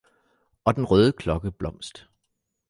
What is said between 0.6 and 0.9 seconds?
Og den